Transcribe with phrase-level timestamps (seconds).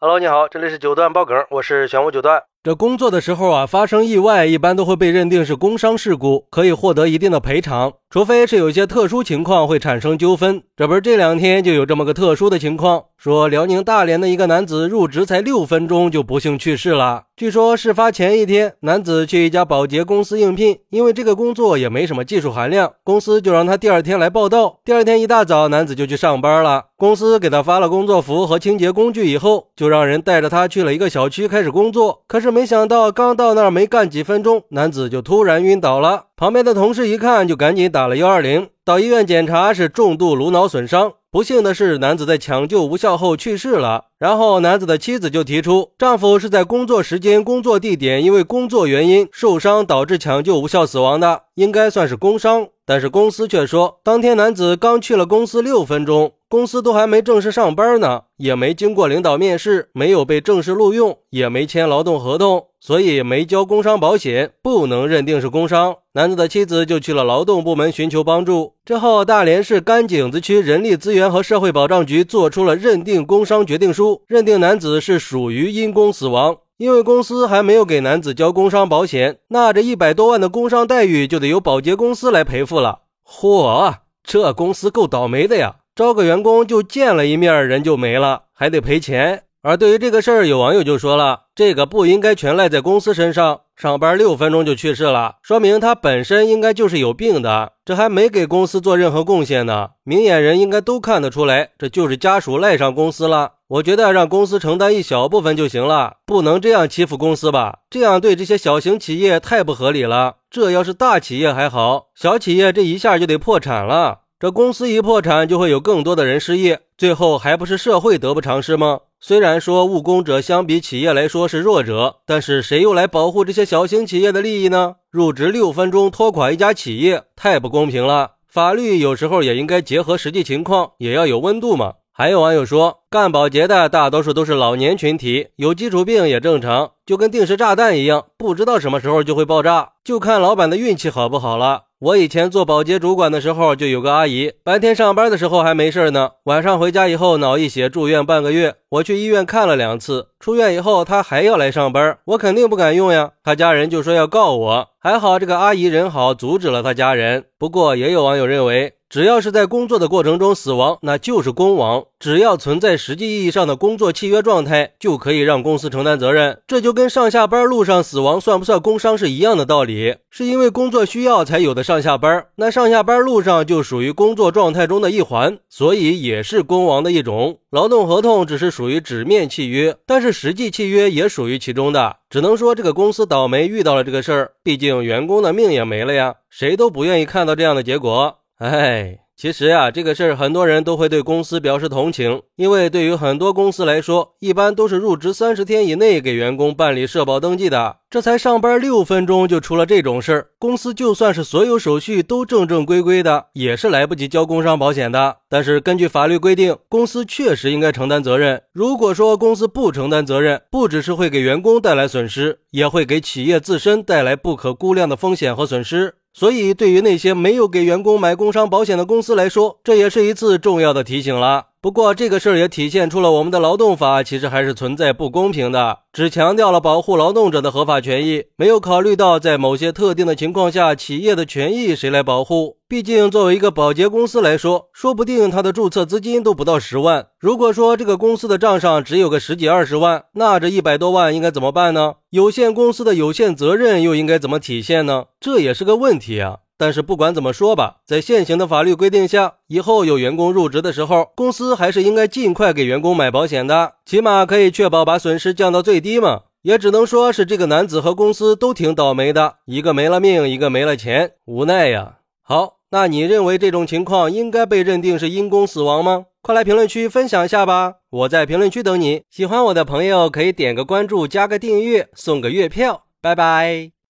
[0.00, 2.40] Hello，你好，这里是九段爆梗，我是玄武九段。
[2.62, 10.62] 这工作的时候啊，发生意外，一般都会被认定是工伤事故，可以获得一定的赔偿，除非是有一些特殊情况会产生纠纷。
[10.74, 17.24] 这不是这两天就有这么个特殊的情况，说辽宁大连的一个男子入职才六分钟就不幸去世了。
[17.36, 24.78] 据说事发前一天，男子去一家保洁公司应聘，因为这个工作也没什么技术含量，公司就让他第二天来报道。
[24.84, 26.86] 第二天一大早，男子就去上班了。
[26.96, 32.22] 公司给他发了工作服和清洁工具以后，就让人带着他去了一个小区开始工作。
[32.26, 36.24] 可是没想到，刚到那儿没干几分钟，男子就突然晕倒了。
[36.36, 41.14] 旁边的同事一看，就赶紧打打了幺二零，到医院检查是重度颅脑损伤。
[41.32, 44.04] 不幸的是，男子在抢救无效后去世了。
[44.20, 52.68] 然后，男子的妻子就提出，丈夫是在工作时间、工作地点因为工作原因受伤导致抢救无效死亡的，应该算是工伤。
[52.88, 56.32] 但是公司却说，当天男子刚去了公司六分钟。
[56.48, 65.96] 公司都还没正式上班呢，也没经过领导面试，没有被正式录用，也没签劳动合同，所以没交工伤保险，不能认定是工伤。
[66.14, 68.72] 男子的妻子就去了劳动部门寻求帮助。
[68.86, 76.56] 之后，大连市甘井子区人力资源和社会保障局做出了认定工伤决定书，认定男子是属于因公死亡。
[76.78, 83.00] 因为公司还没有给男子交工伤保险，那这一百多万的工伤待遇就得由保洁公司来赔付了。
[83.26, 85.74] 嚯，这公司够倒霉的呀！
[85.96, 89.42] 招个员工就见了一面，人就没了，还得赔钱。
[89.60, 93.62] 而对于这个事儿，有网友就说了，这个不应该全赖在公司身上。
[93.74, 99.90] 上班六分钟就去世了，说明他本身应该就是有病的，这还没给公司做任何贡献呢。
[100.04, 103.54] 明眼人应该都看得出来，这就是家属赖上公司了。
[103.68, 107.80] 我觉得让公司承担一小部分就行了，不能这样欺负公司吧？
[107.90, 110.36] 这样对这些小型企业太不合理了。
[110.50, 114.20] 这要是大企业还好，小企业这一下就得破产了。
[114.40, 119.00] 这公司一破产，就会有更多的人失业，最后还不是社会得不偿失吗？
[119.20, 124.94] 虽然说务工者相比企业来说是弱者，但是谁又来保护这些小型企业的利益呢？
[125.10, 128.36] 入职六分钟拖垮一家企业，太不公平了。
[128.48, 131.94] 法律有时候也应该结合实际情况，也要有温度嘛。
[132.20, 141.82] 还有网友说，干保洁的大多数都是老年群体，有基础病也正常，就跟定时炸弹一样，不知道什么时候就会爆炸，就看老板的运气好不好了。
[142.00, 157.44] 我以前做保洁主管的时候，就有个阿姨，白天上班的时候还没事呢，晚上回家以后脑溢血住院半个月，我去医院看了两次，出院以后她还要来上班，我肯定不敢用呀，她家人就说要告我，还好这个阿姨人好，阻止了她家人。
[157.56, 158.94] 不过也有网友认为。
[159.10, 162.04] 只要是在工作的过程中死亡，那就是工亡。
[162.20, 166.60] 只要存在实际意义上的工作契约状态，就可以让公司承担责任。
[166.66, 170.16] 这就跟上下班路上死亡算不算工伤是一样的道理。
[170.28, 177.60] 是因为工作需要才有的上下班，那上下班路上就属于工作状态中的一环，所以也是工亡的一种。
[177.70, 182.16] 劳动合同只是属于纸面契约，但是实际契约也属于其中的。
[182.28, 188.37] 只能说这个公司倒霉遇到了这个事儿，毕竟员工的命也没了呀，谁都不愿意看到这样的结果。
[188.58, 197.98] 哎，其实呀，这个事儿很多人都会对公司表示同情，因为对于很多公司来说，一般都是入职三十天以内给员工办理社保登记的。
[198.10, 205.36] 这才上班六分钟就出了这种事儿，公司就算是所有手续都正正规规的，也是来不及交工伤保险的。
[205.48, 208.60] 但是根据法律规定，公司确实应该承担责任。
[208.72, 216.16] 如果说公司不承担责任，不只是会给员工带来损失，也会给企业自身带来不可估量的风险和损失。
[216.32, 221.66] 所以，对于那些没有给员工买工伤保险的公司来说，这也是一次重要的提醒了。
[221.80, 232.78] 不过，这个事儿也体现出了我们的劳动法其实还是存在不公平的，只强调了保护劳动者的合法权益，没有考虑到在某些特定的情况下，企业的权益谁来保护。
[232.88, 237.28] 毕竟，作为一个保洁公司来说，说不定他的注册资金都不到十万。
[237.38, 242.14] 如果说这个公司的账上只有个十几二十万，那这一百多万应该怎么办呢？
[242.30, 245.26] 有限公司的有限责任又应该怎么体现呢？
[245.38, 246.58] 这也是个问题啊。
[246.78, 256.42] 但是不管怎么说吧，在现行的法律规定下，以后有员工入职的时候，公司还是应该尽快给员工买保险的，起码可以确保把损失降到最低嘛。
[256.62, 262.18] 也只能说是这个男子和公司都挺倒霉的，一个没了命，一个没了钱，无奈呀。
[262.42, 266.26] 好，那你认为这种情况应该被认定是因公死亡吗？
[266.42, 269.22] 快来评论区分享一下吧，我在评论区等你。
[269.30, 273.04] 喜欢我的朋友可以点个关注，加个订阅，送个月票。
[273.20, 273.97] 拜拜。